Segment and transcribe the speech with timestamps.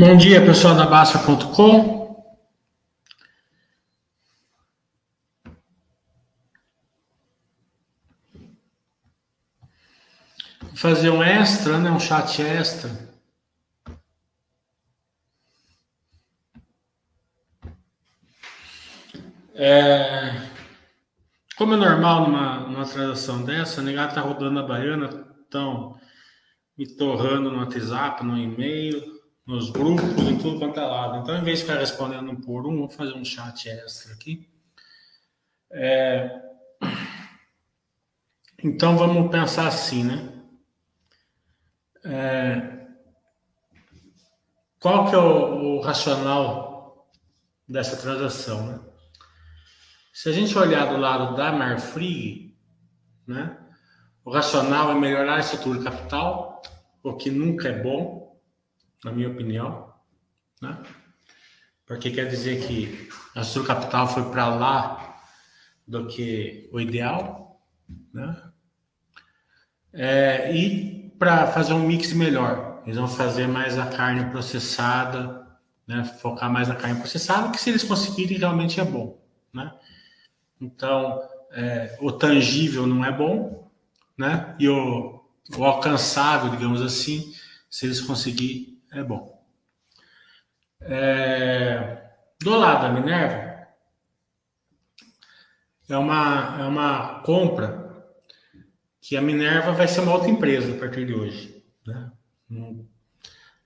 [0.00, 2.24] Bom dia, pessoal da Baixa.com.
[10.62, 11.90] Vou fazer um extra, né?
[11.90, 12.90] Um chat extra.
[19.54, 20.48] É,
[21.58, 26.00] como é normal numa, numa transação dessa, a negada tá rodando a baiana, estão
[26.74, 29.19] me torrando no WhatsApp, no e-mail
[29.50, 31.18] nos grupos, em tudo quanto é lado.
[31.18, 34.48] Então, em vez de ficar respondendo um por um, vou fazer um chat extra aqui.
[35.72, 36.40] É...
[38.62, 40.32] Então, vamos pensar assim, né?
[42.04, 42.86] É...
[44.78, 47.10] Qual que é o, o racional
[47.68, 48.80] dessa transação, né?
[50.12, 52.56] Se a gente olhar do lado da Marfrig,
[53.26, 53.58] né?
[54.24, 56.62] O racional é melhorar a estrutura capital,
[57.02, 58.19] o que nunca é bom,
[59.04, 59.92] na minha opinião,
[60.60, 60.78] né?
[61.86, 65.22] Porque quer dizer que a sua capital foi para lá
[65.86, 67.60] do que o ideal,
[68.12, 68.42] né?
[69.92, 75.46] É, e para fazer um mix melhor, eles vão fazer mais a carne processada,
[75.86, 76.04] né?
[76.04, 79.20] Focar mais na carne processada, que se eles conseguirem realmente é bom,
[79.52, 79.74] né?
[80.60, 83.68] Então, é, o tangível não é bom,
[84.16, 84.54] né?
[84.60, 85.24] E o,
[85.56, 87.34] o alcançável, digamos assim,
[87.68, 89.40] se eles conseguirem é bom.
[90.80, 93.68] É, do lado da Minerva,
[95.88, 97.80] é uma, é uma compra
[99.00, 101.64] que a Minerva vai ser uma outra empresa a partir de hoje.
[101.86, 102.12] Né?
[102.48, 102.86] Não,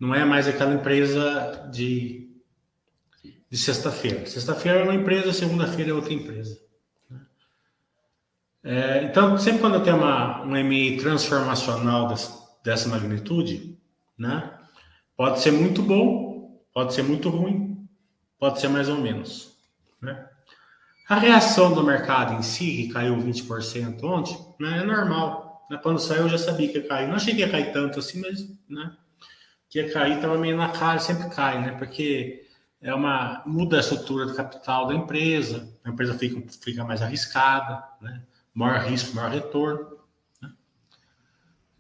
[0.00, 2.30] não é mais aquela empresa de,
[3.50, 4.26] de sexta-feira.
[4.26, 6.60] Sexta-feira é uma empresa, segunda-feira é outra empresa.
[7.10, 7.20] Né?
[8.64, 12.08] É, então, sempre quando eu tenho uma, uma MI transformacional
[12.64, 13.78] dessa magnitude,
[14.18, 14.50] né,
[15.16, 17.88] Pode ser muito bom, pode ser muito ruim,
[18.38, 19.56] pode ser mais ou menos.
[20.00, 20.28] Né?
[21.08, 25.66] A reação do mercado em si, que caiu 20% ontem, né, é normal.
[25.70, 25.78] Né?
[25.82, 27.08] Quando saiu, eu já sabia que ia cair.
[27.08, 28.96] Não achei que ia cair tanto assim, mas né,
[29.69, 31.72] que ia cair estava meio na cara, sempre cai, né?
[31.72, 32.46] Porque
[32.81, 37.82] é uma muda a estrutura do capital da empresa, a empresa fica, fica mais arriscada,
[38.00, 38.22] né?
[38.52, 39.99] maior risco, maior retorno.
[40.40, 40.52] Né?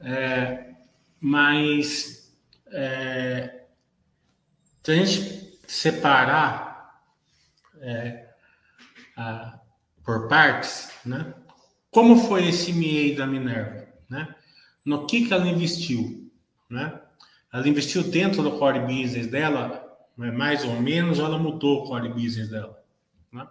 [0.00, 0.74] É,
[1.20, 2.23] mas
[2.74, 3.66] é,
[4.82, 7.00] se a gente separar
[7.80, 8.28] é,
[9.16, 9.60] a,
[10.04, 11.32] por partes, né?
[11.90, 14.34] Como foi esse MEI da Minerva, né?
[14.84, 16.30] No que, que ela investiu,
[16.68, 17.00] né?
[17.52, 20.32] Ela investiu dentro do core business dela, né?
[20.32, 22.82] mais ou menos, ela mudou o core business dela,
[23.32, 23.46] né?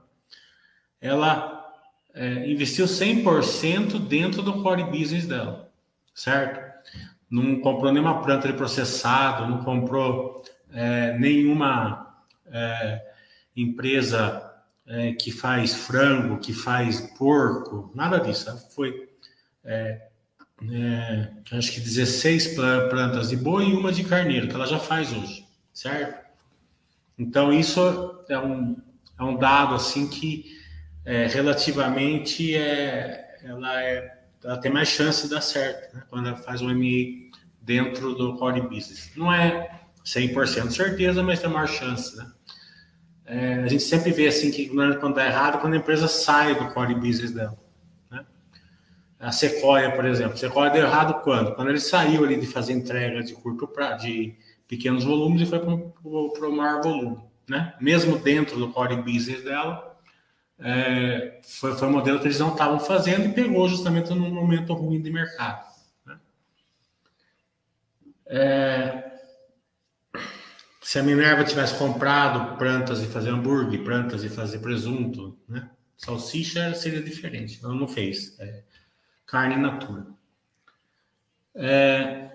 [1.00, 1.74] Ela
[2.14, 5.72] é, investiu 100% dentro do core business dela,
[6.14, 6.74] certo?
[7.30, 13.02] Não comprou nenhuma planta de processado, não comprou é, nenhuma é,
[13.56, 14.52] empresa
[14.86, 18.52] é, que faz frango, que faz porco, nada disso.
[18.76, 19.10] Foi,
[19.64, 20.08] é,
[20.72, 22.56] é, acho que 16
[22.90, 26.24] plantas de boi e uma de carneiro, que ela já faz hoje, certo?
[27.18, 28.76] Então, isso é um,
[29.20, 30.58] é um dado assim que
[31.06, 36.04] é, relativamente é, ela, é, ela tem mais chance de dar certo né?
[36.10, 37.30] quando ela faz um MA
[37.62, 39.12] dentro do core business.
[39.16, 42.30] Não é 100% certeza, mas tem maior chance, né?
[43.26, 44.68] É, a gente sempre vê assim que
[45.00, 47.58] quando dá errado, quando a empresa sai do core business dela.
[48.12, 48.26] Né?
[49.18, 50.34] A Sequoia, por exemplo.
[50.34, 51.56] A Sequoia deu errado quando?
[51.56, 54.36] Quando ele saiu ali de fazer entrega de curto prazo, de
[54.68, 57.18] pequenos volumes e foi para o maior volume.
[57.48, 57.74] Né?
[57.80, 59.93] Mesmo dentro do core business dela,
[60.64, 64.74] é, foi, foi um modelo que eles não estavam fazendo e pegou justamente num momento
[64.74, 65.74] ruim de mercado.
[68.26, 69.12] É,
[70.82, 75.70] se a Minerva tivesse comprado plantas e fazer hambúrguer, plantas e fazer presunto, né?
[75.98, 77.60] Salsicha seria diferente.
[77.64, 78.40] Ela não fez.
[78.40, 78.64] É,
[79.26, 80.08] carne natura.
[81.56, 82.32] É,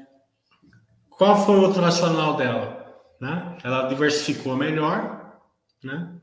[1.10, 3.02] qual foi o outro racional dela?
[3.20, 3.58] Né?
[3.64, 5.40] Ela diversificou melhor,
[5.82, 6.17] né?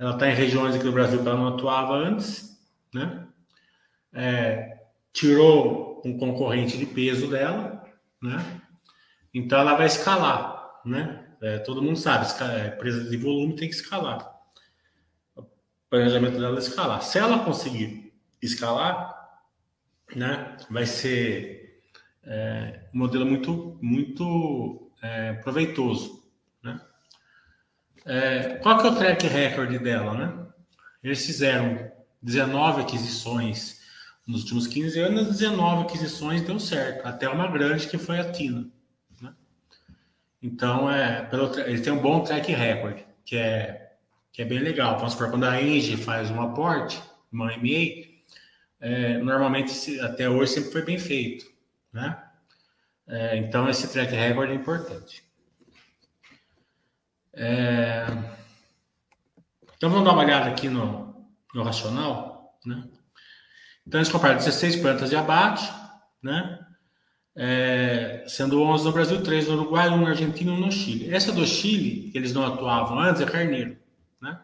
[0.00, 2.58] Ela está em regiões aqui do Brasil que não atuava antes,
[2.92, 3.28] né?
[4.14, 4.78] É,
[5.12, 7.84] tirou um concorrente de peso dela,
[8.22, 8.62] né?
[9.34, 11.26] Então ela vai escalar, né?
[11.42, 14.26] É, todo mundo sabe, é, empresa de volume tem que escalar.
[15.36, 15.44] O
[15.90, 17.02] planejamento dela é escalar.
[17.02, 19.14] Se ela conseguir escalar,
[20.16, 21.82] né, vai ser
[22.24, 26.19] é, um modelo muito, muito é, proveitoso.
[28.04, 30.14] É, qual que é o track record dela?
[30.14, 30.46] Né?
[31.02, 31.90] Eles fizeram
[32.22, 33.80] 19 aquisições
[34.26, 38.68] nos últimos 15 anos, 19 aquisições deu certo, até uma grande que foi a Tina.
[39.20, 39.32] Né?
[40.42, 43.94] Então, é, pelo, ele tem um bom track record, que é,
[44.32, 44.96] que é bem legal.
[44.96, 47.02] Vamos supor, quando a Engie faz um aporte,
[47.32, 48.08] uma MA,
[48.80, 51.46] é, normalmente até hoje sempre foi bem feito,
[51.92, 52.22] né?
[53.06, 55.24] É, então esse track record é importante.
[57.32, 58.06] É,
[59.76, 62.84] então vamos dar uma olhada aqui no, no racional, né?
[63.86, 65.72] Então eles compraram 16 plantas de abate,
[66.22, 66.58] né?
[67.34, 71.14] É, sendo 11 no Brasil, 3 no Uruguai, 1 na Argentina e 1 no Chile.
[71.14, 73.78] Essa do Chile, que eles não atuavam antes, é carneiro,
[74.20, 74.38] né?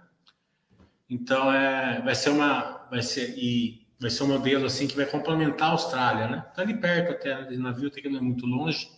[1.10, 5.06] Então é, vai ser uma, vai ser e vai ser um modelo assim que vai
[5.06, 6.46] complementar a Austrália, né?
[6.54, 8.88] Tá ali perto até, de navio até que não é muito longe.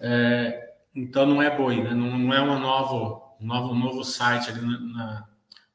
[0.00, 1.92] É, então não é boi, né?
[1.92, 5.28] Não, não é uma novo, um novo, um novo site ali na, na,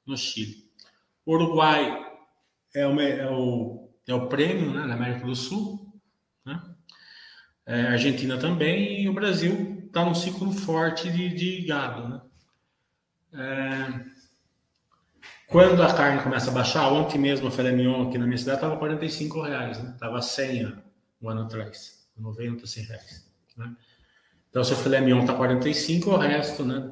[0.05, 0.69] no Chile.
[1.25, 2.05] Uruguai
[2.73, 5.99] é, uma, é, o, é o prêmio né, na América do Sul,
[6.45, 6.61] né?
[7.65, 12.21] É, a Argentina também e o Brasil está num ciclo forte de, de gado, né?
[13.31, 14.19] É,
[15.49, 18.57] quando a carne começa a baixar, ontem mesmo o filé mignon aqui na minha cidade
[18.57, 19.95] estava 45 reais, né?
[19.99, 20.77] Tava 100
[21.21, 23.31] um ano atrás, 90, 100 reais.
[23.57, 23.75] Né?
[24.49, 26.91] Então, se o filé mignon está 45, o resto, né?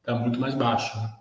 [0.00, 0.96] Está é, muito mais baixo.
[0.96, 1.14] Né?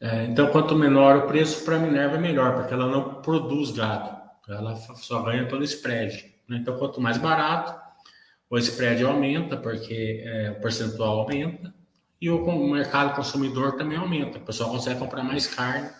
[0.00, 3.70] É, então, quanto menor o preço para a Minerva, é melhor, porque ela não produz
[3.70, 4.18] gado.
[4.48, 6.34] Ela só ganha pelo spread.
[6.48, 6.58] Né?
[6.58, 7.78] Então, quanto mais barato,
[8.48, 11.72] o spread aumenta, porque é, o percentual aumenta
[12.20, 14.38] e o mercado consumidor também aumenta.
[14.38, 15.90] O pessoal consegue comprar mais carne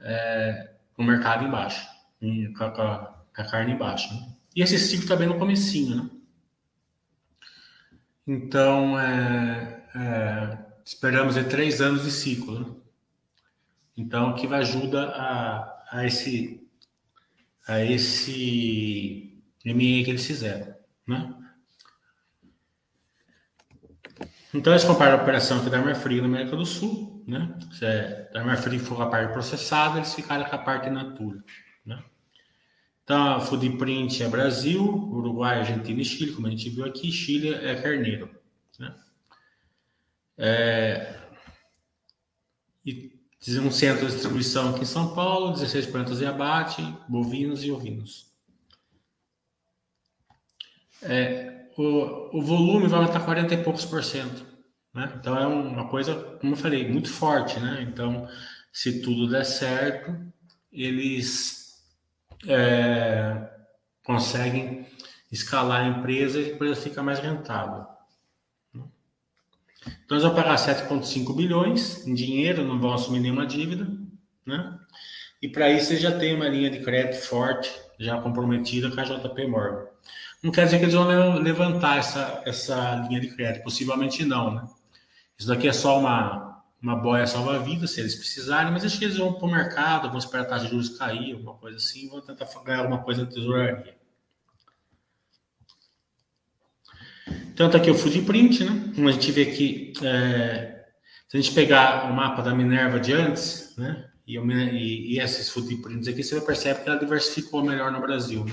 [0.00, 1.88] é, mercado embaixo,
[2.20, 4.12] com a, com a carne embaixo.
[4.12, 4.28] Né?
[4.54, 6.10] E esse ciclo está bem no comecinho, né?
[8.26, 12.74] Então, é, é, esperamos aí três anos de ciclo, né?
[13.96, 16.60] Então, que ajuda a, a esse
[17.66, 20.74] a esse ME que eles fizeram,
[21.06, 21.34] né?
[24.52, 27.58] Então, eles comparam a operação aqui da Armafree na América do Sul, né?
[27.72, 31.42] Se é, a Armafree for a parte processada, eles ficaram com a parte natura,
[31.84, 32.02] né?
[33.04, 37.12] Então, a Foodprint é Brasil, Uruguai, Argentina e Chile, como a gente viu aqui.
[37.12, 38.30] Chile é carneiro,
[38.78, 38.94] né?
[40.38, 41.20] É,
[42.84, 43.20] e
[43.60, 48.32] um centro de distribuição aqui em São Paulo, 16 plantas de abate, bovinos e ovinos.
[51.02, 54.46] É, o, o volume vai aumentar 40 e poucos por cento.
[54.94, 55.12] Né?
[55.20, 57.60] Então é uma coisa, como eu falei, muito forte.
[57.60, 57.86] Né?
[57.86, 58.26] Então,
[58.72, 60.16] se tudo der certo,
[60.72, 61.63] eles
[62.46, 63.48] é,
[64.04, 64.86] conseguem
[65.30, 67.86] escalar a empresa e a empresa fica mais rentável.
[70.04, 73.86] Então, eles vão pagar 7,5 bilhões em dinheiro, não vão assumir nenhuma dívida.
[74.46, 74.78] Né?
[75.42, 79.04] E para isso, eles já têm uma linha de crédito forte, já comprometida com a
[79.04, 79.86] JP Morgan.
[80.42, 84.64] Não quer dizer que eles vão levantar essa, essa linha de crédito, possivelmente não, né?
[85.38, 86.43] Isso daqui é só uma,
[86.84, 90.18] uma boia salva-vidas, se eles precisarem, mas acho que eles vão para o mercado, vão
[90.18, 93.30] esperar a taxa de juros cair, alguma coisa assim, vão tentar ganhar alguma coisa na
[93.30, 93.96] tesouraria.
[97.54, 98.92] Então tá aqui o footprint, né?
[98.94, 100.84] Como a gente vê aqui, é,
[101.26, 104.10] se a gente pegar o mapa da Minerva de antes, né?
[104.26, 108.44] E, e, e esses footprints aqui, você percebe que ela diversificou melhor no Brasil.
[108.44, 108.52] Né?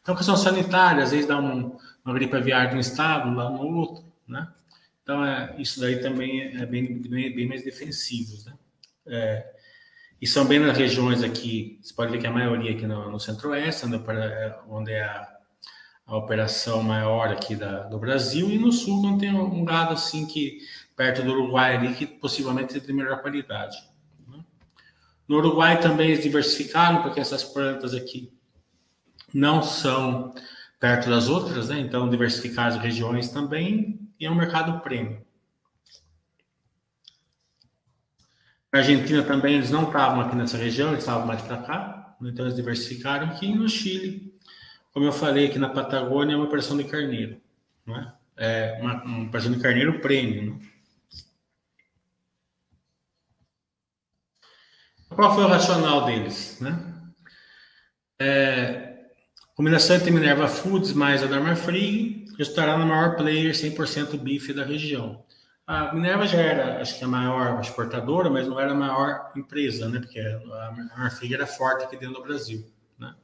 [0.00, 3.66] Então, questão sanitária, às vezes dá um, uma gripe aviária de um estado, lá no
[3.66, 4.46] outro, né?
[5.04, 8.54] Então, é, isso daí também é bem, bem, bem mais defensivo, né?
[9.06, 9.54] É,
[10.20, 13.20] e são bem nas regiões aqui, você pode ver que a maioria aqui no, no
[13.20, 13.84] centro-oeste,
[14.66, 15.28] onde é a,
[16.06, 20.26] a, operação maior aqui da, do Brasil, e no sul, onde tem um gado assim
[20.26, 20.60] que,
[20.96, 23.76] perto do Uruguai ali, que possivelmente é de melhor qualidade.
[24.26, 24.42] Né?
[25.28, 28.32] No Uruguai também eles diversificaram, porque essas plantas aqui
[29.34, 30.34] não são
[30.80, 31.78] perto das outras, né?
[31.78, 35.20] Então, diversificar as regiões também é um mercado premium.
[38.72, 42.44] Na Argentina também eles não estavam aqui nessa região, eles estavam mais para cá, então
[42.44, 44.34] eles diversificaram aqui no Chile.
[44.92, 47.40] Como eu falei, aqui na Patagônia é uma operação de carneiro.
[47.86, 48.12] né?
[48.36, 50.54] É uma, um patrocínio de carneiro prêmio.
[50.54, 50.68] Né?
[55.08, 56.92] Qual foi o racional deles, né?
[58.18, 59.06] É,
[59.54, 64.64] combinação entre Minerva Foods mais a Dormar Free resultará no maior player 100% bife da
[64.64, 65.24] região.
[65.66, 69.88] A Minerva já era, acho que a maior exportadora, mas não era a maior empresa,
[69.88, 69.98] né?
[69.98, 72.66] Porque a Marfrig era forte aqui dentro do Brasil,
[72.98, 73.14] né?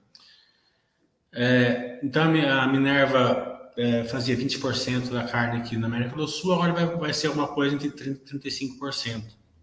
[1.33, 6.73] É, então a Minerva é, fazia 20% da carne aqui na América do Sul, agora
[6.73, 9.23] vai, vai ser alguma coisa entre 30 e 35%.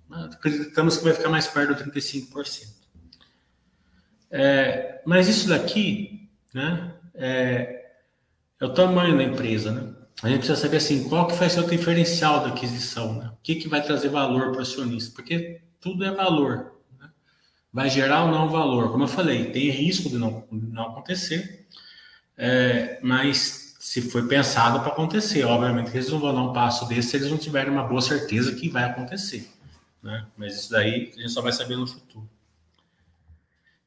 [0.10, 2.78] Acreditamos que vai ficar mais perto do 35%.
[4.30, 6.94] É, mas isso daqui, né?
[7.16, 7.77] É,
[8.60, 9.94] é o tamanho da empresa, né?
[10.24, 13.30] A gente precisa saber assim, qual que vai ser o diferencial da aquisição, né?
[13.34, 15.14] O que, que vai trazer valor para o acionista?
[15.16, 16.74] Porque tudo é valor.
[17.00, 17.08] Né?
[17.72, 18.92] Vai gerar ou não valor.
[18.92, 21.68] Como eu falei, tem risco de não, de não acontecer,
[22.36, 27.10] é, mas se foi pensado para acontecer, obviamente eles não vão dar um passo desse
[27.10, 29.50] se eles não tiverem uma boa certeza que vai acontecer.
[30.02, 30.26] Né?
[30.36, 32.28] Mas isso daí a gente só vai saber no futuro.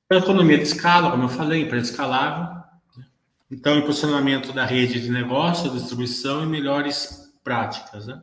[0.09, 2.60] A economia de escala, como eu falei, empresa escalável,
[3.51, 8.07] então, impulsionamento da rede de negócio, distribuição e melhores práticas.
[8.07, 8.23] Né?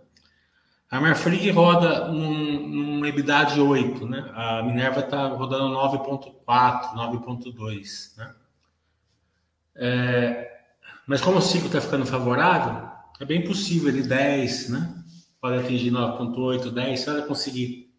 [0.89, 4.31] A Marfrig roda num, num EBITDA de 8, né?
[4.33, 8.17] a Minerva está rodando 9,4, 9,2.
[8.17, 8.35] Né?
[9.75, 10.61] É,
[11.05, 15.03] mas como o ciclo está ficando favorável, é bem possível ele 10, né?
[15.41, 17.93] pode atingir 9,8, 10, se ela conseguir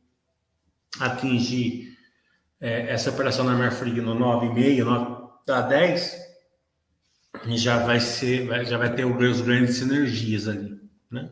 [0.98, 1.94] atingir
[2.58, 6.27] é, essa operação na Marfrig no 9,5, 9 a 10,
[7.56, 10.80] já vai ser, já vai ter os grandes sinergias ali,
[11.10, 11.30] né?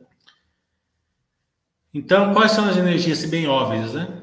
[1.92, 4.22] Então, quais são as energias bem óbvias, né?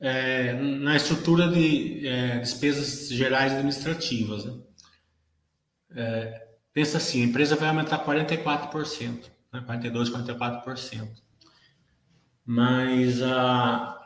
[0.00, 4.54] É, na estrutura de é, despesas gerais administrativas, né?
[5.94, 9.62] É, pensa assim, a empresa vai aumentar 44%, né?
[9.64, 11.08] 42, 44%.
[12.44, 13.98] Mas a,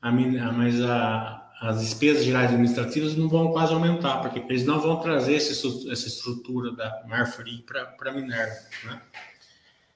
[0.00, 4.96] a, mas a, as despesas gerais administrativas não vão quase aumentar, porque eles não vão
[4.96, 5.52] trazer esse,
[5.90, 8.56] essa estrutura da Marfrig para a Minerva.
[8.84, 9.00] Né?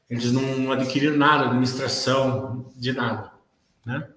[0.08, 3.32] Eles não adquiriram nada, administração de nada.
[3.84, 4.08] Né?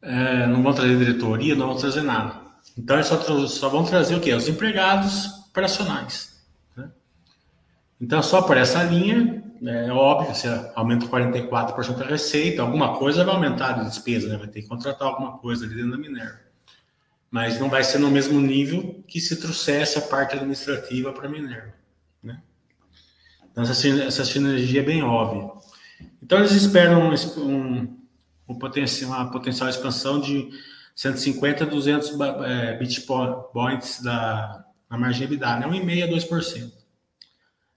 [0.00, 2.40] É, não vão trazer diretoria, não vão trazer nada.
[2.78, 4.32] Então, eles só, só vão trazer o quê?
[4.32, 6.42] Os empregados operacionais.
[6.74, 6.90] Né?
[8.00, 13.24] Então, só por essa linha, é, é óbvio, se aumenta 44% da receita, alguma coisa
[13.24, 14.36] vai aumentar a despesa, né?
[14.36, 16.40] vai ter que contratar alguma coisa ali dentro da Minerva.
[17.30, 21.30] Mas não vai ser no mesmo nível que se trouxesse a parte administrativa para a
[21.30, 21.72] Minerva.
[22.22, 22.42] Né?
[23.50, 25.50] Então, essa, essa sinergia é bem óbvia.
[26.22, 27.98] Então, eles esperam um, um,
[28.48, 30.50] um potencial, uma potencial expansão de
[30.94, 33.06] 150 a 200 é, bit
[34.02, 35.66] da, na margem EBITDA, né?
[35.68, 36.81] 1,5% a 2%.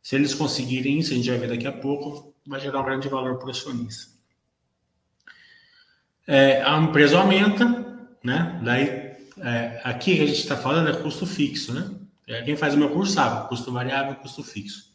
[0.06, 3.10] Se eles conseguirem isso, a gente vai ver daqui a pouco, vai gerar um grande
[3.10, 4.12] valor para o acionista.
[6.28, 7.66] É, a empresa aumenta,
[8.24, 8.62] né?
[8.64, 8.88] Daí,
[9.40, 11.90] é, aqui a gente está falando é custo fixo, né?
[12.28, 14.94] É, quem faz o meu curso sabe, custo variável custo fixo.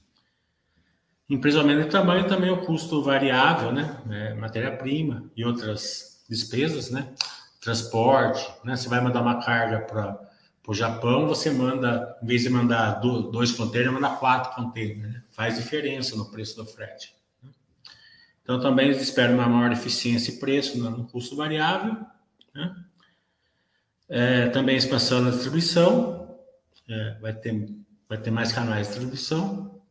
[1.28, 4.00] Empresa aumenta de tamanho também o custo variável, né?
[4.08, 7.12] É, Matéria-prima e outras despesas, né?
[7.60, 8.76] Transporte, né?
[8.76, 10.29] Você vai mandar uma carga para
[10.70, 15.14] o Japão, você manda, em vez de mandar dois containers, manda quatro containers.
[15.14, 15.22] Né?
[15.32, 17.12] Faz diferença no preço do frete.
[17.42, 17.50] Né?
[18.44, 21.96] Então, também eles esperam uma maior eficiência e preço no custo variável.
[22.54, 22.84] Né?
[24.08, 26.38] É, também expansão na distribuição.
[26.88, 27.68] É, vai, ter,
[28.08, 29.82] vai ter mais canais de distribuição.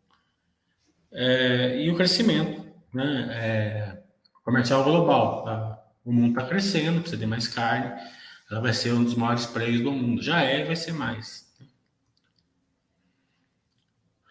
[1.12, 3.28] É, e o crescimento né?
[3.34, 4.02] É,
[4.46, 5.44] comercial global.
[5.44, 5.84] Tá?
[6.06, 8.00] O mundo está crescendo, precisa de mais carne
[8.50, 10.22] ela vai ser um dos maiores players do mundo.
[10.22, 11.48] Já é e vai ser mais.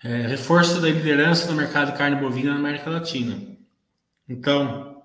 [0.02, 3.40] É, reforço da liderança do mercado de carne bovina na América Latina.
[4.28, 5.02] Então,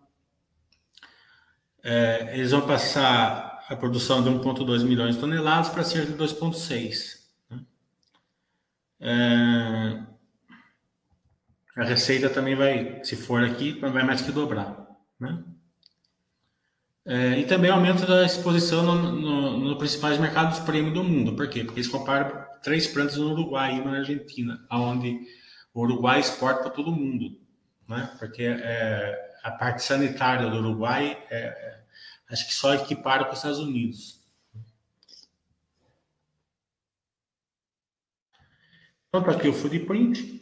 [1.84, 7.24] é, eles vão passar a produção de 1,2 milhões de toneladas para cerca de 2,6.
[7.50, 7.66] Né?
[9.00, 10.04] É,
[11.76, 14.88] a receita também vai, se for aqui, vai mais que dobrar.
[15.20, 15.44] Né?
[17.06, 21.36] É, e também aumento da exposição nos no, no principais mercados premium do mundo.
[21.36, 21.64] Por quê?
[21.64, 25.20] Porque eles comparam três plantas no Uruguai e uma na Argentina, onde
[25.74, 27.38] o Uruguai exporta para todo mundo.
[27.90, 28.10] Né?
[28.18, 31.84] Porque é, a parte sanitária do Uruguai é, é,
[32.30, 34.22] acho que só equipara com os Estados Unidos.
[39.10, 40.42] Então, está aqui o footprint.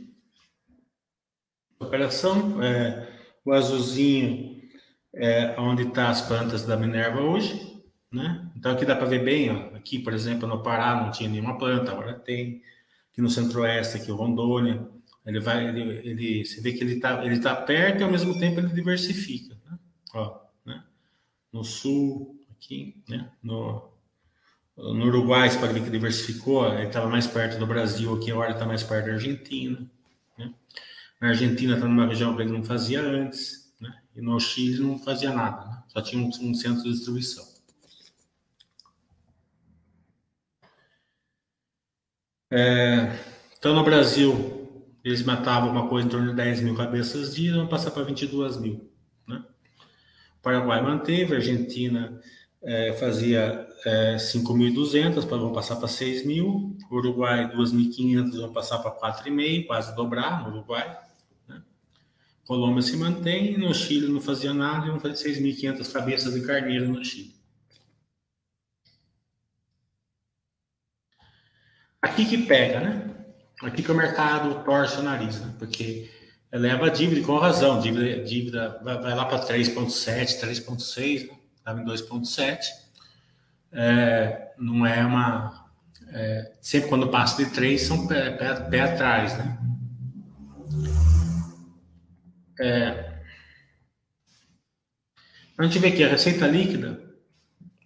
[1.80, 4.51] Operação, é, o azulzinho
[5.14, 8.50] é, onde está as plantas da Minerva hoje, né?
[8.56, 11.58] Então aqui dá para ver bem, ó, aqui por exemplo no Pará não tinha nenhuma
[11.58, 12.62] planta, agora tem.
[13.12, 14.88] Aqui no Centro-Oeste, aqui o Rondônia,
[15.26, 18.40] Ele vai, ele, ele, você vê que ele está ele tá perto e ao mesmo
[18.40, 19.58] tempo ele diversifica.
[19.70, 19.78] Né?
[20.14, 20.84] Ó, né?
[21.52, 23.30] No sul, aqui, né?
[23.44, 23.92] No,
[24.78, 28.52] no Uruguai, você pode ver que diversificou, ele estava mais perto do Brasil, aqui agora
[28.52, 29.92] está mais perto da Argentina.
[30.38, 30.54] Né?
[31.20, 33.61] Na Argentina está numa região que ele não fazia antes?
[34.16, 35.84] E no Chile não fazia nada, né?
[35.88, 37.52] só tinha um, um centro de distribuição.
[42.50, 43.18] É,
[43.58, 44.62] então, no Brasil,
[45.04, 48.58] eles matavam uma coisa em torno de 10 mil cabeças dia, vão passar para 22
[48.58, 48.92] mil.
[49.26, 49.42] Né?
[50.42, 52.20] Paraguai manteve, Argentina
[52.62, 56.78] é, fazia é, 5.200, vão passar para 6 mil.
[56.92, 61.00] Uruguai, 2.500, vão passar para 4,5, quase dobrar no Uruguai.
[62.52, 67.02] Colômbia se mantém, no Chile não fazia nada, vão fazer 6.500 cabeças de carneiro no
[67.02, 67.34] Chile.
[72.02, 73.16] Aqui que pega, né?
[73.64, 75.54] Aqui que o mercado torce o nariz, né?
[75.58, 76.12] Porque
[76.52, 77.80] eleva a dívida com razão.
[77.80, 81.38] Dívida, dívida vai, lá para 3,7, 3,6, né?
[81.56, 82.66] estava em 2,7.
[83.72, 85.72] É, não é uma.
[86.12, 89.58] É, sempre quando passa de 3 são pé, pé, pé atrás, né?
[92.62, 93.12] É,
[95.58, 97.02] a gente vê aqui a receita líquida.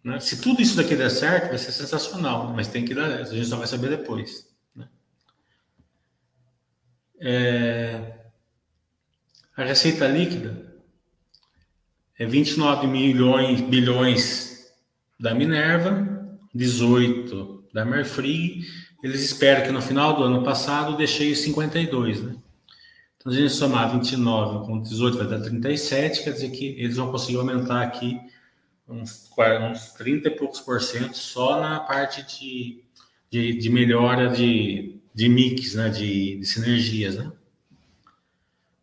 [0.03, 0.19] Né?
[0.19, 3.21] Se tudo isso daqui der certo, vai ser sensacional, mas tem que dar.
[3.21, 4.53] A gente só vai saber depois.
[4.75, 4.87] Né?
[7.21, 8.17] É,
[9.55, 10.75] a receita líquida
[12.19, 14.73] é 29 milhões, bilhões
[15.17, 18.65] da Minerva, 18 da Merfrig.
[19.01, 22.35] Eles esperam que no final do ano passado deixei os 52, né?
[23.25, 26.95] Então, se a gente somar 29 com 18 vai dar 37, quer dizer que eles
[26.95, 28.21] vão conseguir aumentar aqui
[28.87, 29.27] uns,
[29.67, 32.83] uns 30 e poucos por cento só na parte de,
[33.31, 35.89] de, de melhora de, de mix, né?
[35.89, 37.31] De, de sinergias, né?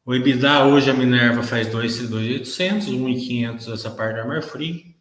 [0.05, 4.97] O EBITDA hoje a Minerva faz 2,800, 1,500 essa parte da Marfrig,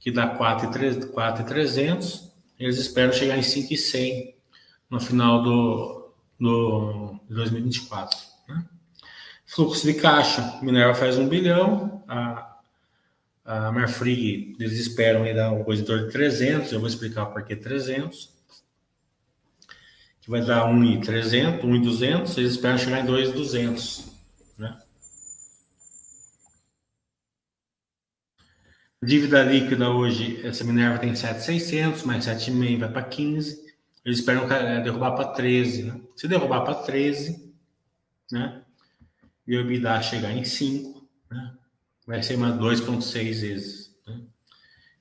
[0.00, 2.32] que dá 4,300.
[2.58, 4.34] Eles esperam chegar em 5,100
[4.90, 8.34] no final do, do de 2024.
[8.48, 8.64] Né?
[9.44, 12.58] Fluxo de caixa, Minerva faz 1 bilhão, a,
[13.44, 17.54] a Marfrig, eles esperam aí dar uma coisa de 300, eu vou explicar por que
[17.54, 18.36] 300
[20.20, 24.16] que vai dar 1,300, 1,200, eles esperam chegar em 2,200.
[29.00, 33.64] Dívida líquida hoje, essa Minerva tem 7,600, mais 7,5 vai para 15.
[34.04, 36.00] Eles esperam é, derrubar para 13, né?
[36.16, 37.45] Se derrubar para 13,
[38.30, 38.62] né?
[39.46, 41.56] E o EBITDA chegar em 5, né?
[42.06, 43.96] Vai ser mais 2,6 vezes.
[44.06, 44.22] Né?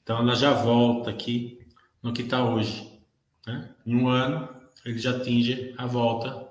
[0.04, 1.60] Então ela já volta aqui
[2.02, 3.00] no que está hoje.
[3.46, 3.70] Né?
[3.86, 4.50] Em um ano,
[4.84, 6.48] ele já atinge a volta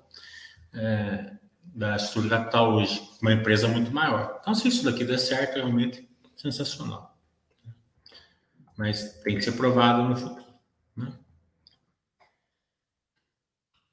[0.73, 3.01] é, da estrutura capital hoje.
[3.21, 4.39] Uma empresa muito maior.
[4.41, 7.15] Então, se isso daqui der certo, é realmente sensacional
[8.77, 10.45] mas tem que ser provado no futuro.
[10.97, 11.13] Né?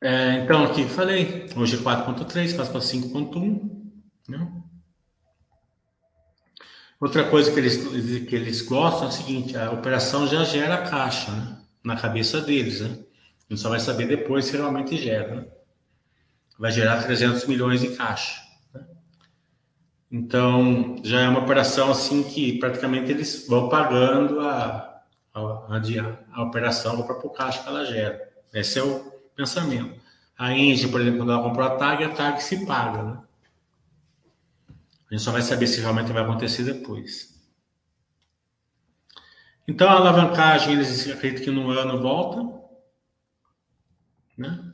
[0.04, 3.70] É, então, aqui falei, hoje é 4.3, passa para 5.1.
[4.28, 4.52] Né?
[7.00, 7.78] Outra coisa que eles,
[8.28, 11.58] que eles gostam é o seguinte, a operação já gera caixa né?
[11.84, 12.82] na cabeça deles.
[12.82, 12.98] Né?
[13.48, 15.36] A gente só vai saber depois se realmente gera.
[15.36, 15.46] Né?
[16.58, 18.42] Vai gerar 300 milhões de caixa.
[20.12, 25.82] Então, já é uma operação assim que praticamente eles vão pagando a, a, a,
[26.34, 28.20] a operação do próprio caixa que ela gera.
[28.52, 30.00] Esse é o pensamento.
[30.38, 33.04] A Engie, por exemplo, quando ela comprou a TAG, a TAG se paga.
[33.04, 33.18] Né?
[35.10, 37.40] A gente só vai saber se realmente vai acontecer depois.
[39.68, 42.62] Então, a alavancagem, eles acreditam que no ano volta.
[44.38, 44.74] Né?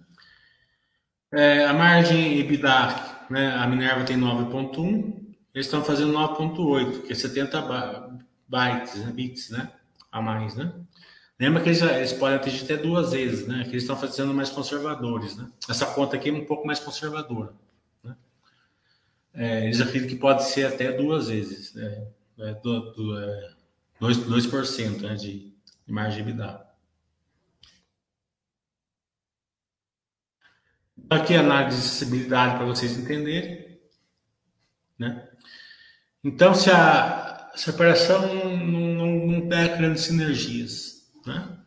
[1.31, 7.15] É, a margem EBITDA, né, a Minerva tem 9,1 eles estão fazendo 9.8, que é
[7.15, 7.59] 70
[8.47, 9.71] bytes, né, bits, né,
[10.11, 10.71] a mais, né?
[11.39, 13.63] Lembra que eles, eles podem atingir até duas vezes, né?
[13.63, 15.51] Que eles estão fazendo mais conservadores, né?
[15.69, 17.53] Essa conta aqui é um pouco mais conservadora,
[18.03, 18.15] né?
[19.35, 22.07] É, eles acreditam que pode ser até duas vezes, né?
[22.39, 23.53] É, do, do, é,
[24.01, 25.53] 2%, 2% né, de,
[25.85, 26.65] de margem de EBITDA.
[31.09, 33.79] Aqui a análise de acessibilidade para vocês entenderem,
[34.97, 35.29] né?
[36.23, 40.96] Então, se a, se a operação não, não, não der grandes sinergias,
[41.27, 41.57] né?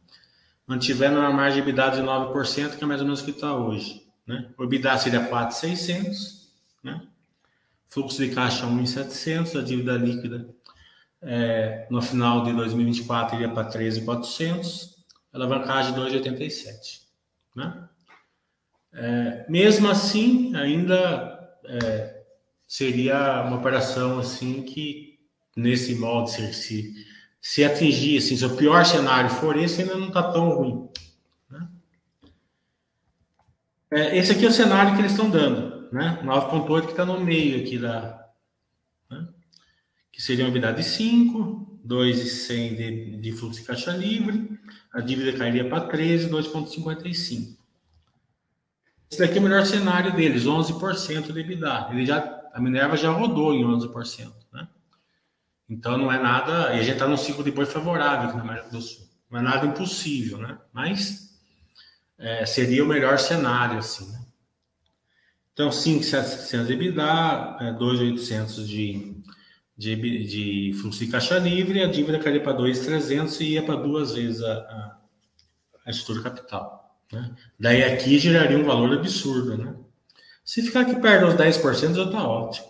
[0.66, 3.54] mantiver uma margem de EBITDA de 9%, que é mais ou menos o que está
[3.54, 4.06] hoje.
[4.26, 4.48] Né?
[4.56, 6.48] O EBITDA seria 4,600,
[6.82, 7.02] né?
[7.88, 10.48] fluxo de caixa 1,700, a dívida líquida
[11.22, 14.96] é, no final de 2024 iria para 13,400,
[15.32, 17.00] alavancagem 2,87.
[17.54, 17.88] Né?
[18.92, 22.22] É, mesmo assim, ainda é,
[22.66, 25.18] seria uma operação assim que,
[25.56, 26.99] nesse molde, se, se,
[27.40, 30.88] se atingir, assim, se o pior cenário for esse, ainda não está tão ruim.
[31.48, 31.68] Né?
[33.90, 36.20] É, esse aqui é o cenário que eles estão dando, né?
[36.22, 38.28] 9.8 que está no meio aqui da...
[39.10, 39.28] Né?
[40.12, 44.58] Que seria uma unidade de 5, 2,100 de, de fluxo de caixa livre,
[44.92, 47.56] a dívida cairia para 13, 2,55.
[49.10, 51.88] Esse daqui é o melhor cenário deles, 11% de EBITDA.
[51.90, 54.39] Ele já, a Minerva já rodou em 11%.
[55.70, 56.74] Então não é nada.
[56.74, 59.06] E a gente está num ciclo de boi favorável aqui na América do Sul.
[59.30, 60.58] Não é nada impossível, né?
[60.72, 61.38] Mas
[62.18, 64.10] é, seria o melhor cenário, assim.
[64.10, 64.18] Né?
[65.52, 69.16] Então, 5,700 de EBITDA, é, 2,800 de,
[69.76, 74.14] de, de fluxo de caixa livre, a dívida cairia para 2,300 e ia para duas
[74.14, 74.98] vezes a, a,
[75.86, 76.98] a estrutura capital.
[77.12, 77.30] Né?
[77.58, 79.56] Daí aqui geraria um valor absurdo.
[79.56, 79.74] Né?
[80.44, 82.69] Se ficar aqui perto dos 10%, já está ótimo.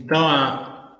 [0.00, 0.96] Então, a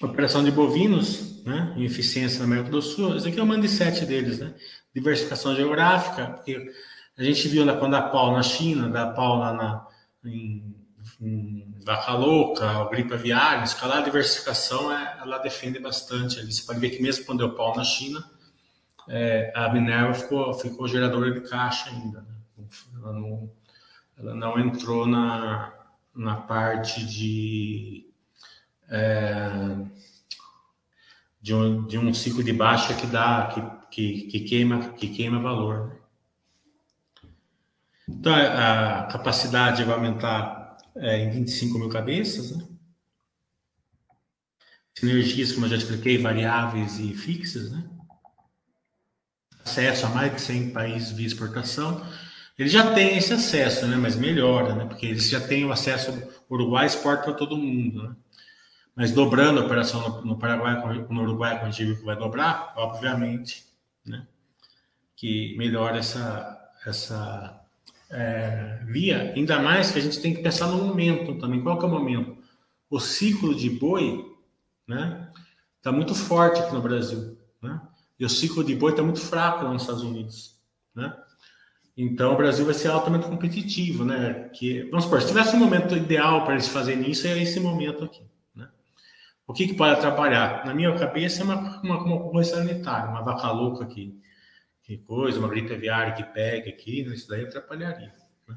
[0.00, 4.06] operação de bovinos, né, em eficiência na América do Sul, esse aqui é o mindset
[4.06, 4.54] deles, né?
[4.94, 6.72] Diversificação geográfica, porque
[7.16, 9.86] a gente viu quando a pau na China, da pau lá na,
[10.24, 16.52] em vaca louca, o gripe aviária, escalar a diversificação, é, ela defende bastante ali.
[16.52, 18.24] Você pode ver que mesmo quando deu pau na China,
[19.08, 22.20] é, a Minerva ficou, ficou geradora de caixa ainda.
[22.20, 22.66] Né?
[22.94, 23.50] Ela, não,
[24.16, 25.72] ela não entrou na,
[26.14, 28.07] na parte de,
[28.88, 29.50] é,
[31.40, 35.40] de, um, de um ciclo de baixa que dá, que, que, que queima, que queima
[35.40, 35.98] valor.
[38.08, 42.64] Então, a capacidade vai aumentar é, em 25 mil cabeças, né?
[44.98, 47.84] Sinergias, como eu já expliquei, variáveis e fixas, né?
[49.64, 52.04] Acesso a mais de 100 países via exportação.
[52.58, 53.96] Ele já tem esse acesso, né?
[53.96, 54.86] Mas melhora, né?
[54.86, 56.10] Porque eles já têm o acesso.
[56.48, 58.16] O Uruguai exporta para todo mundo, né?
[58.98, 63.64] Mas dobrando a operação no, Paraguai, no Uruguai, quando gente viu que vai dobrar, obviamente,
[64.04, 64.26] né?
[65.14, 67.64] Que melhora essa, essa
[68.10, 71.62] é, via, ainda mais que a gente tem que pensar no momento também.
[71.62, 72.38] Qual que é o momento?
[72.90, 74.36] O ciclo de boi,
[74.84, 75.30] né?
[75.76, 77.80] Está muito forte aqui no Brasil, né?
[78.18, 80.58] E o ciclo de boi está muito fraco lá nos Estados Unidos,
[80.92, 81.16] né?
[81.96, 84.48] Então o Brasil vai ser altamente competitivo, né?
[84.52, 88.02] Que vamos supor, se tivesse um momento ideal para eles fazerem isso, é esse momento
[88.02, 88.26] aqui?
[89.48, 90.64] O que, que pode atrapalhar?
[90.64, 94.22] Na minha cabeça é uma, uma, uma concorrência sanitária, uma vaca louca aqui
[94.88, 97.14] que coisa, uma gripe aviária que pega aqui, né?
[97.14, 98.10] isso daí atrapalharia.
[98.48, 98.56] Né?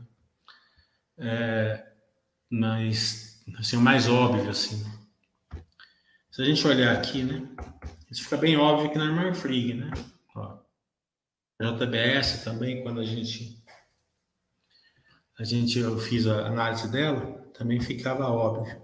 [1.18, 1.92] É,
[2.50, 4.82] mas, assim, o mais óbvio, assim,
[6.32, 7.46] se a gente olhar aqui, né,
[8.10, 9.92] isso fica bem óbvio aqui na Marfrig, né,
[10.34, 10.60] ó,
[11.60, 13.62] JBS também, quando a gente,
[15.38, 18.81] a gente, eu fiz a análise dela, também ficava óbvio.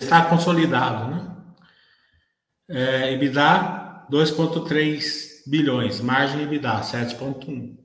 [0.00, 1.36] Está consolidado, né?
[2.68, 7.78] É, EBITDA 2,3 bilhões, margem EBITDA 7,1,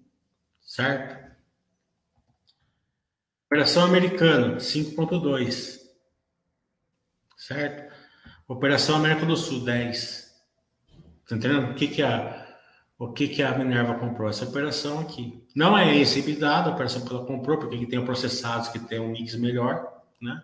[0.62, 1.21] certo?
[3.45, 5.80] Operação americana 5,2,
[7.38, 7.93] certo?
[8.47, 10.32] Operação América do Sul 10.
[11.28, 11.71] Tá entendendo?
[11.71, 12.41] O que que a
[12.97, 14.30] o que que a Minerva comprou?
[14.30, 15.43] Essa operação aqui.
[15.56, 19.10] Não é esse EBITDA, a operação que ela comprou, porque tem processados que tem um
[19.10, 20.43] mix melhor, né?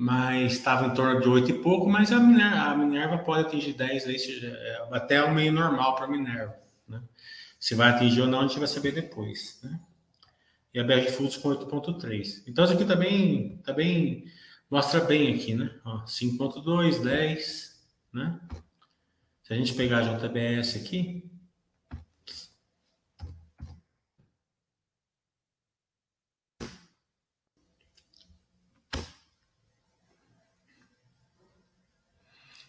[0.00, 3.74] Mas estava em torno de 8 e pouco, mas a Minerva, a Minerva pode atingir
[3.74, 6.56] 10 aí, é, até o meio normal para a Minerva.
[6.88, 7.02] Né?
[7.58, 9.60] Se vai atingir ou não, a gente vai saber depois.
[9.62, 9.78] Né?
[10.72, 12.44] E a BR Foods com 8.3.
[12.46, 14.24] Então isso aqui também, tá bem,
[14.70, 15.70] mostra bem aqui, né?
[15.84, 17.80] 5.2, 10,
[18.14, 18.40] né?
[19.42, 21.29] Se a gente pegar a JBS aqui,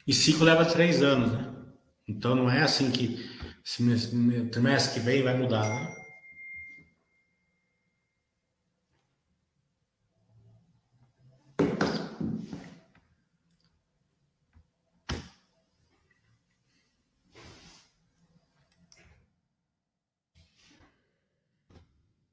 [0.07, 1.53] E ciclo leva três anos, né?
[2.07, 3.29] Então não é assim que
[4.51, 6.01] trimestre que vem vai mudar, né?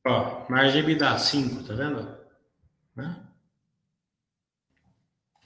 [0.09, 2.19] Ó, margem EBITDA 5, tá vendo?
[2.97, 3.29] Né?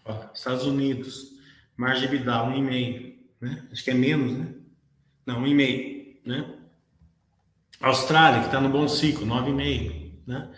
[0.04, 1.32] Ó, Estados Unidos,
[1.76, 3.68] margem EBITDA 1,5, né?
[3.72, 4.54] Acho que é menos, né?
[5.26, 6.58] Não, 1,5, né?
[7.80, 10.50] Austrália, que está no bom ciclo, 9,5, né?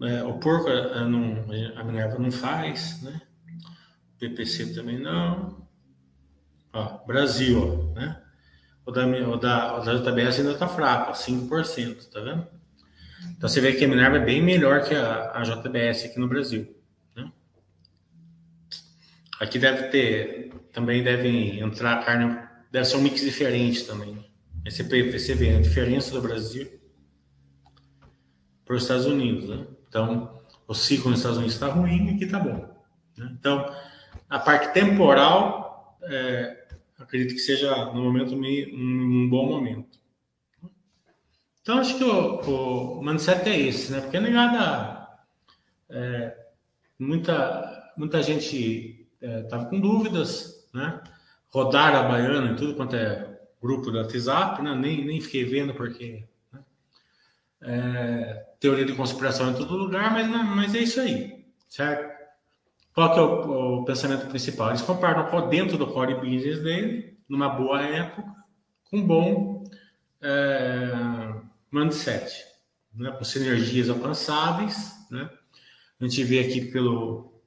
[0.00, 1.44] É, o porco a, não,
[1.76, 3.20] a Minerva não faz, né?
[4.18, 5.66] PPC também não.
[6.72, 8.22] Ó, Brasil, ó, né?
[8.86, 12.46] O da, o da, o da JBS ainda está fraco, ó, 5%, tá vendo?
[13.36, 16.28] Então você vê que a Minerva é bem melhor que a, a JBS aqui no
[16.28, 16.77] Brasil.
[19.40, 22.38] Aqui deve ter, também deve entrar carne,
[22.72, 24.28] deve ser um mix diferente também.
[24.64, 26.68] Esse você vê a diferença do Brasil
[28.64, 29.48] para os Estados Unidos.
[29.48, 29.66] Né?
[29.88, 32.68] Então, o ciclo nos Estados Unidos está ruim e aqui está bom.
[33.16, 33.30] Né?
[33.38, 33.74] Então,
[34.28, 36.66] a parte temporal, é,
[36.98, 39.98] acredito que seja no momento um, um bom momento.
[41.62, 44.00] Então, acho que o, o mindset é esse, né?
[44.00, 45.06] Porque negada,
[45.90, 46.34] é,
[46.98, 51.00] muita, muita gente estava é, com dúvidas, né?
[51.50, 54.74] Rodaram a baiana e tudo quanto é grupo do WhatsApp, né?
[54.74, 56.60] Nem, nem fiquei vendo porque né?
[57.62, 62.16] é, teoria de conspiração em todo lugar, mas, mas é isso aí, certo?
[62.94, 64.70] Qual que é o, o pensamento principal?
[64.70, 68.24] Eles compraram dentro do core business dele, numa boa época,
[68.90, 69.64] com bom
[70.20, 70.90] é,
[71.70, 72.44] mindset,
[72.94, 73.12] né?
[73.12, 75.06] com sinergias alcançáveis.
[75.10, 75.30] Né?
[76.00, 77.37] A gente vê aqui pelo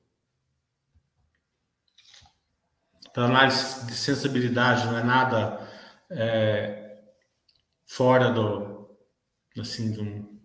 [3.13, 5.67] pela análise de sensibilidade, não é nada
[6.09, 6.97] é,
[7.85, 8.89] fora do
[9.59, 10.39] assim de um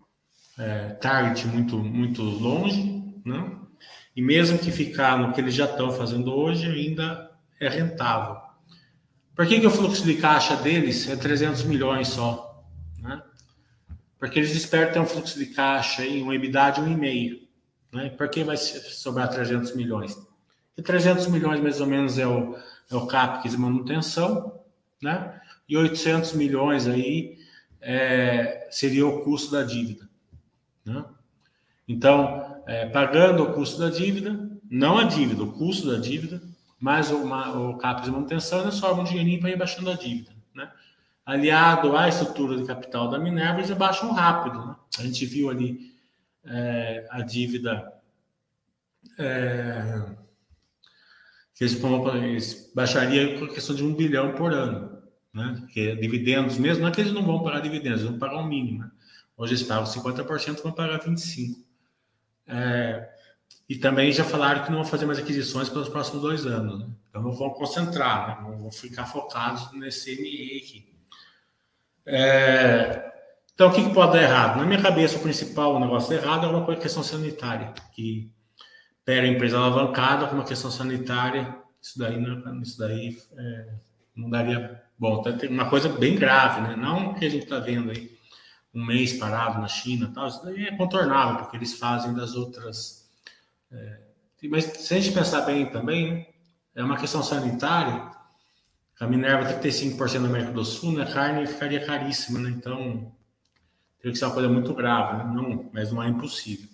[0.59, 3.57] é, target muito muito longe, né?
[4.15, 8.37] E mesmo que ficar no que eles já estão fazendo hoje, ainda é rentável.
[9.35, 12.65] Por que, que o fluxo de caixa deles é 300 milhões só?
[12.99, 13.21] Né?
[14.17, 17.47] Porque eles esperam ter um fluxo de caixa em um EBITDA de 1,5.
[17.93, 18.09] Né?
[18.09, 20.17] Por que vai sobrar 300 milhões?
[20.77, 22.55] E 300 milhões mais ou menos é o,
[22.91, 24.61] é o CAPEX de manutenção,
[25.01, 25.41] né?
[25.67, 27.37] E 800 milhões aí
[27.81, 30.07] é, seria o custo da dívida.
[30.85, 31.03] Né?
[31.87, 36.41] Então, é, pagando o custo da dívida, não a dívida, o custo da dívida,
[36.79, 40.31] mais o, CAPES de manutenção, eles sobram um dinheirinho para ir baixando a dívida.
[40.53, 40.71] Né?
[41.25, 44.65] Aliado à estrutura de capital da Minerva, eles baixam rápido.
[44.65, 44.75] Né?
[44.99, 45.93] A gente viu ali
[46.45, 47.93] é, a dívida
[49.17, 50.05] é,
[51.57, 55.01] que eles, eles baixariam com a questão de um bilhão por ano.
[55.33, 55.55] Né?
[55.59, 58.41] Porque dividendos mesmo, não é que eles não vão pagar dividendos, eles vão pagar o
[58.41, 58.81] um mínimo.
[58.81, 58.91] Né?
[59.35, 61.55] Hoje eles pagam 50%, vão pagar 25%.
[62.49, 63.09] É,
[63.67, 66.79] e também já falaram que não vão fazer mais aquisições pelos próximos dois anos.
[66.79, 66.87] Né?
[67.09, 68.49] Então não vão concentrar, né?
[68.49, 70.93] não vão ficar focados nesse ME aqui.
[72.05, 73.13] É,
[73.55, 74.57] então o que, que, pode dar errado?
[74.59, 78.31] Na minha cabeça, o principal negócio errado é uma questão sanitária, que
[79.07, 83.69] pega a empresa alavancada com uma questão sanitária, isso daí, não, isso daí é,
[84.13, 85.21] não daria bom.
[85.21, 86.75] Então, tem uma coisa bem grave, né?
[86.75, 88.11] não o que a gente está vendo aí
[88.73, 93.09] um mês parado na China tal, isso daí é contornável, porque eles fazem das outras.
[93.71, 93.99] É,
[94.49, 96.27] mas se a gente pensar bem também,
[96.75, 98.11] é uma questão sanitária.
[98.99, 102.49] A Minerva 35% da América do Sul, né, a carne ficaria caríssima, né?
[102.49, 103.09] Então,
[103.99, 105.33] teria que ser uma coisa muito grave, né?
[105.33, 106.67] não, mas não é impossível.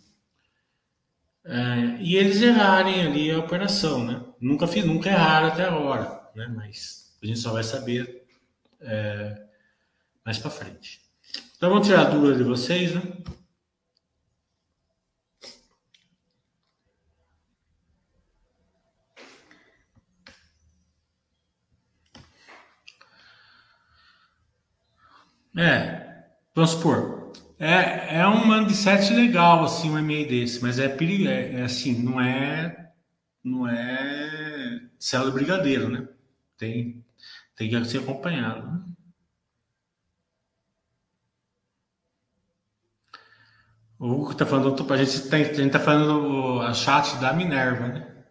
[1.45, 4.23] É, e eles errarem ali a operação, né?
[4.39, 6.47] Nunca fiz, nunca erraram até agora, né?
[6.56, 8.25] Mas a gente só vai saber
[8.82, 9.45] é,
[10.25, 11.01] mais para frente.
[11.58, 13.01] Então vamos tirar a dúvida de vocês, né?
[25.56, 26.25] É,
[26.56, 27.22] vamos supor,
[27.63, 31.93] é, é um mindset legal, assim, um e-mail desse, mas é perigo, é, é, assim,
[32.04, 32.91] não é,
[33.43, 36.08] não é céu brigadeiro, né?
[36.58, 37.04] Tem,
[37.56, 38.84] tem que ser acompanhado, né?
[43.97, 48.26] O Hugo está falando, a gente está tá falando a chat da Minerva, né?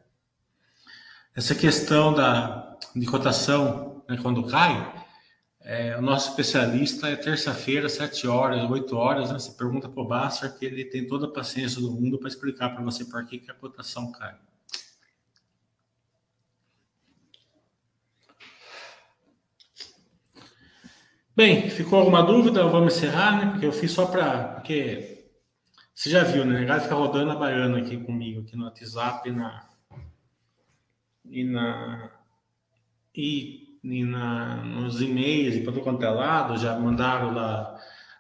[1.35, 4.95] Essa questão da, de cotação, né, quando cai,
[5.65, 9.39] é, o nosso especialista é terça-feira, 7 horas, 8 horas, né?
[9.39, 12.71] Você pergunta para o Basser que ele tem toda a paciência do mundo para explicar
[12.71, 14.37] para você por que, que a cotação cai.
[21.35, 22.67] Bem, ficou alguma dúvida?
[22.69, 23.51] Vamos encerrar, né?
[23.53, 24.55] Porque eu fiz só para.
[24.55, 25.31] Porque
[25.95, 26.65] você já viu, né?
[26.65, 29.69] Ela fica rodando a baiana aqui comigo, aqui no WhatsApp e na.
[31.25, 32.11] E na.
[33.15, 37.79] E, e na, nos e-mails e para todo quanto é lado, já mandaram lá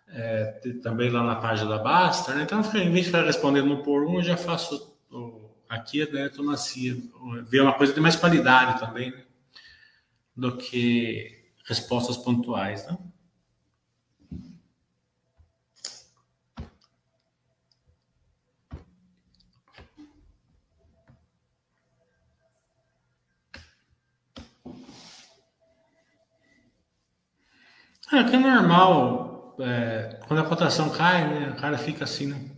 [0.08, 2.42] é, também lá na página da Basta, né?
[2.42, 4.92] Então, em vez de ficar respondendo um por um, eu já faço
[5.68, 6.96] aqui a detonacia,
[7.46, 9.24] ver uma coisa de mais qualidade também, né?
[10.36, 12.98] do que respostas pontuais, né?
[28.12, 32.52] É que é normal, é, quando a cotação cai, né, o cara fica assim, né?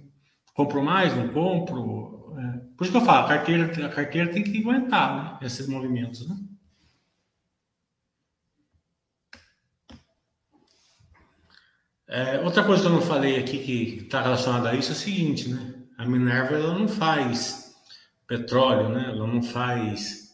[0.55, 2.35] compro mais, não compro.
[2.39, 2.59] É.
[2.77, 6.29] Por isso que eu falo, a carteira, a carteira tem que aguentar né, esses movimentos.
[6.29, 6.37] Né?
[12.09, 14.97] É, outra coisa que eu não falei aqui que está relacionada a isso é o
[14.97, 15.75] seguinte, né?
[15.99, 17.75] A Minerva ela não faz
[18.27, 19.07] petróleo, né?
[19.09, 20.33] Ela não faz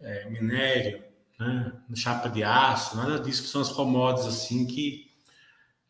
[0.00, 1.02] é, minério,
[1.42, 1.72] né?
[1.94, 5.10] chapa de aço, nada disso, que são as commodities assim que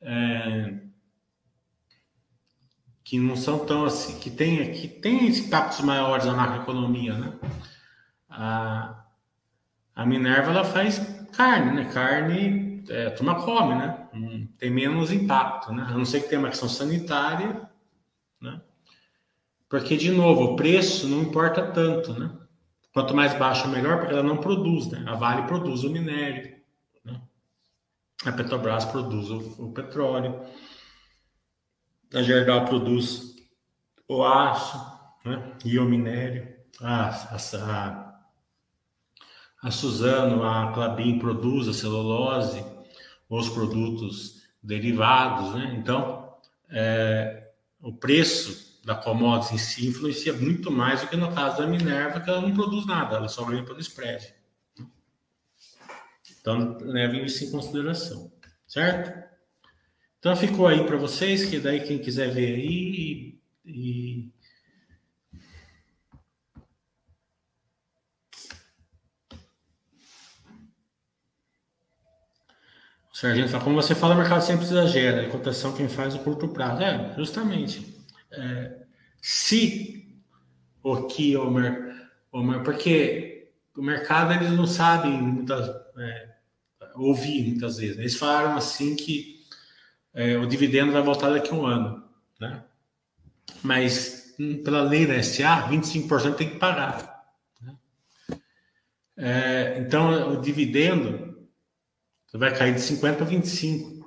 [0.00, 0.80] é,
[3.04, 7.38] que não são tão assim, que tem, que tem impactos maiores na macroeconomia, né?
[8.28, 9.04] A,
[9.94, 10.98] a Minerva ela faz
[11.32, 11.92] carne, né?
[11.92, 13.98] Carne, é, a turma come, né?
[14.58, 15.84] tem menos impacto, né?
[15.88, 17.68] A não ser que tenha uma questão sanitária,
[18.40, 18.60] né?
[19.68, 22.30] Porque, de novo, o preço não importa tanto, né?
[22.92, 25.04] Quanto mais baixo, melhor, porque ela não produz, né?
[25.06, 26.56] A Vale produz o minério,
[27.04, 27.20] né?
[28.24, 30.40] A Petrobras produz o, o petróleo,
[32.14, 33.34] a Gerdau produz
[34.06, 34.78] o aço,
[35.24, 35.56] né?
[35.64, 38.14] E o minério, a, a,
[39.62, 42.62] a Suzano, a Clabin produz a celulose,
[43.28, 45.74] os produtos derivados, né?
[45.78, 46.36] Então,
[46.70, 47.50] é,
[47.80, 52.20] o preço da commodities em si influencia muito mais do que no caso da Minerva,
[52.20, 54.34] que ela não produz nada, ela só ganha pelo spread.
[56.40, 58.32] Então, levem isso em consideração,
[58.66, 59.22] certo?
[60.18, 64.32] Então, ficou aí para vocês, que daí quem quiser ver aí e,
[73.14, 76.48] O fala, como você fala, o mercado sempre exagera, a cotação quem faz o curto
[76.48, 76.82] prazo.
[76.82, 77.91] É, justamente
[78.32, 78.82] é,
[79.20, 80.20] se
[80.82, 86.28] o que o, mer, o mer, porque o mercado eles não sabem muitas é,
[86.94, 87.98] ouvir muitas vezes.
[87.98, 89.40] Eles falaram assim que
[90.14, 92.04] é, o dividendo vai voltar daqui a um ano,
[92.40, 92.64] né?
[93.62, 97.24] Mas hum, pela lei da SA, 25% tem que pagar.
[97.60, 97.76] Né?
[99.16, 101.48] É, então o dividendo
[102.34, 104.01] vai cair de 50 a 25.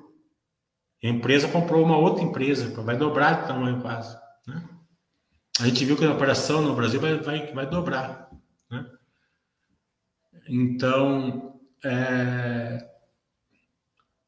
[1.06, 4.17] A empresa comprou uma outra empresa, vai dobrar de tamanho quase.
[4.47, 4.67] Né?
[5.60, 8.27] A gente viu que a operação no Brasil vai, vai, vai dobrar.
[8.71, 8.85] Né?
[10.49, 12.89] Então, é,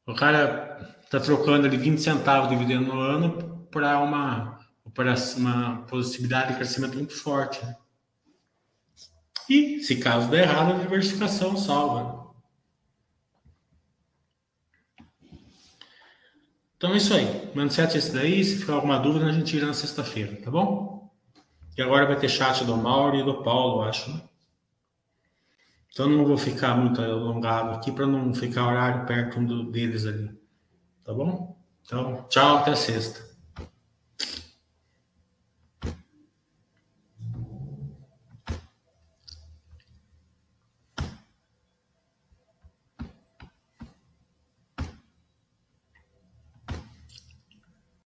[0.06, 4.60] o cara está trocando ali 20 centavos de dividendo no ano para uma,
[5.36, 7.64] uma possibilidade de crescimento muito forte.
[7.66, 7.76] Né?
[9.50, 12.27] E, se caso der errado, a diversificação salva.
[16.78, 17.50] Então é isso aí.
[17.56, 18.42] Mindset esse daí.
[18.42, 21.10] Se ficar alguma dúvida, a gente tira na sexta-feira, tá bom?
[21.76, 24.22] E agora vai ter chat do Mauro e do Paulo, acho, né?
[25.92, 30.30] Então não vou ficar muito alongado aqui para não ficar horário perto um deles ali.
[31.02, 31.56] Tá bom?
[31.84, 33.27] Então, tchau, até sexta.